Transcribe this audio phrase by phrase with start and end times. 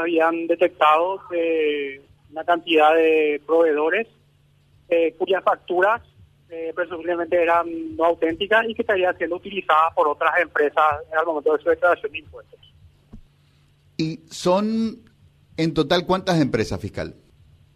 [0.00, 2.00] habían detectado eh,
[2.30, 4.06] una cantidad de proveedores
[4.88, 6.02] eh, cuyas facturas
[6.48, 10.84] eh, presumiblemente eran no auténticas y que estarían siendo utilizadas por otras empresas
[11.16, 12.60] al momento de su declaración de impuestos.
[13.96, 14.98] ¿Y son
[15.56, 17.14] en total cuántas empresas fiscal?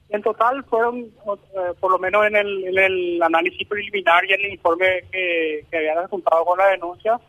[0.08, 4.40] En total fueron, eh, por lo menos en el, en el, análisis preliminar y en
[4.40, 7.20] el informe que, que habían adjuntado con la denuncia,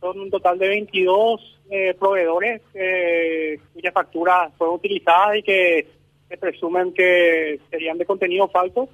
[0.00, 5.86] son un total de 22 eh, proveedores eh, cuyas facturas fueron utilizadas y que
[6.28, 8.88] se presumen que serían de contenido falso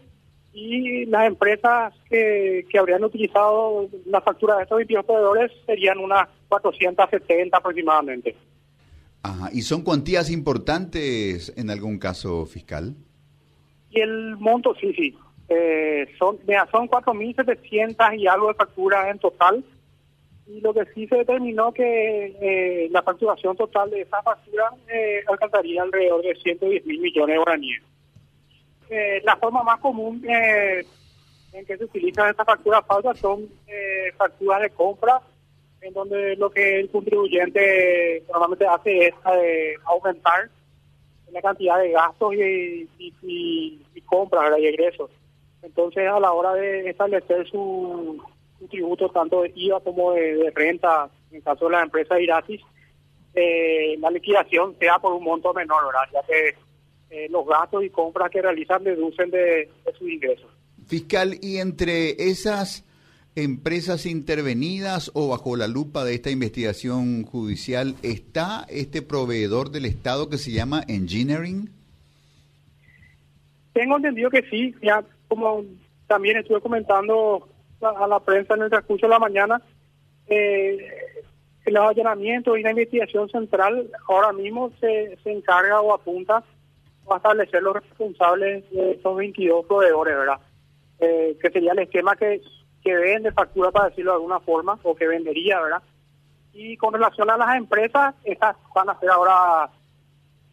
[0.52, 6.28] y las empresas que, que habrían utilizado la factura de estos 22 proveedores serían unas
[6.48, 8.36] 470 aproximadamente.
[9.23, 9.50] Ajá.
[9.52, 12.95] ¿Y son cuantías importantes en algún caso fiscal?
[13.90, 15.16] Y el monto, sí, sí.
[15.48, 16.38] Eh, son
[16.70, 19.64] son 4.700 y algo de facturas en total.
[20.46, 25.22] Y lo que sí se determinó que eh, la facturación total de esa factura eh,
[25.26, 27.82] alcanzaría alrededor de 110 mil millones de guaraníes.
[28.90, 33.48] Eh, la forma más común en que se utilizan estas facturas falsas son
[34.18, 35.20] facturas de compra,
[35.80, 39.14] en donde lo que el contribuyente normalmente hace es
[39.84, 40.51] aumentar
[41.34, 45.10] la cantidad de gastos y, y, compras y egresos.
[45.62, 48.23] Entonces, a la hora de establecer su,
[48.68, 52.60] tributo, tanto de IVA como de, renta, en el caso de las empresas iratis,
[53.98, 56.09] la liquidación sea por un monto menor, ¿verdad?
[56.12, 56.54] ya que
[57.15, 60.51] eh, los gastos y compras que realizan deducen de, sus ingresos.
[60.88, 62.85] Fiscal, y entre esas
[63.37, 70.28] empresas intervenidas o bajo la lupa de esta investigación judicial, ¿está este proveedor del Estado
[70.28, 71.70] que se llama Engineering?
[73.75, 75.65] Tengo entendido que sí, ya como
[76.09, 77.48] también estuve comentando
[77.80, 79.60] a la prensa en el transcurso de la mañana,
[80.26, 80.78] eh,
[81.66, 86.42] los allanamientos y la investigación central ahora mismo se, se encarga o apunta
[87.10, 90.41] a establecer los responsables de esos 22 proveedores, ¿verdad?
[91.00, 92.41] Eh, que sería el esquema que,
[92.82, 95.82] que vende factura, para decirlo de alguna forma, o que vendería, ¿verdad?
[96.52, 99.70] Y con relación a las empresas, estas van a ser ahora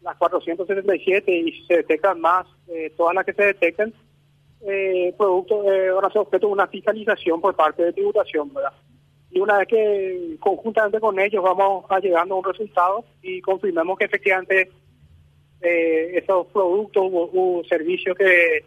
[0.02, 3.94] las 477 y se detectan más, eh, todas las que se detecten,
[4.66, 8.72] eh, productos, eh, ahora se objeto de una fiscalización por parte de tributación, ¿verdad?
[9.30, 13.98] Y una vez que conjuntamente con ellos vamos a llegando a un resultado y confirmemos
[13.98, 14.70] que efectivamente
[15.62, 18.64] eh, esos productos o, servicios que,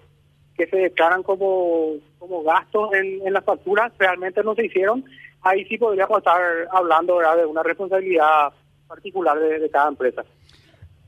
[0.57, 5.05] que se declaran como, como gastos en, en las facturas realmente no se hicieron,
[5.45, 6.41] ahí sí podríamos estar
[6.71, 8.51] hablando de una responsabilidad
[8.87, 10.23] particular de, cada empresa.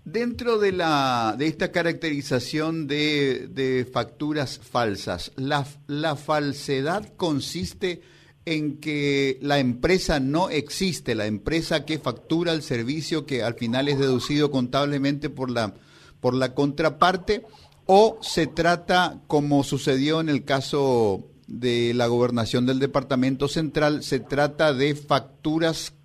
[0.09, 8.01] Dentro de la de esta caracterización de, facturas falsas, la, la falsedad consiste
[8.45, 13.89] en que la empresa no existe, la empresa que factura el servicio que al final
[13.89, 15.73] es deducido contablemente por la,
[16.21, 17.45] por la contraparte,
[17.85, 24.21] o se trata, como sucedió en el caso de la gobernación del Departamento Central, se
[24.21, 25.96] trata de facturas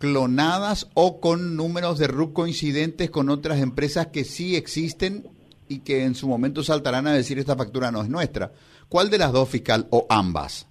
[0.00, 5.28] clonadas o con números de RUC coincidentes con otras empresas que sí existen
[5.68, 8.50] y que en su momento saltarán a decir esta factura no es nuestra.
[8.88, 10.66] ¿Cuál de las dos fiscal o ambas?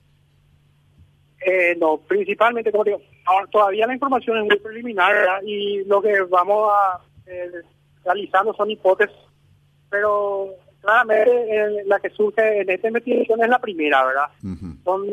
[1.46, 3.02] Eh, no, principalmente, como digo,
[3.52, 5.14] todavía la información es muy preliminar
[5.46, 7.52] y lo que vamos a eh,
[8.04, 9.16] realizando son hipótesis,
[9.92, 10.50] pero
[10.82, 14.30] claramente eh, la que surge en esta investigación es la primera, ¿verdad?
[14.84, 15.06] Son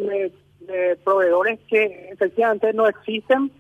[1.05, 3.53] proveedores que efectivamente no existen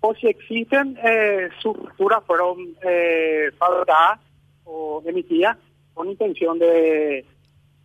[0.00, 0.98] o si existen,
[1.60, 2.74] sus facturas fueron
[3.58, 4.20] fabricadas
[4.64, 5.56] o emitidas
[5.94, 7.24] con intención de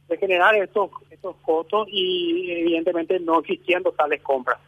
[0.07, 4.59] de generar estos estos costos y evidentemente no existiendo tales compras.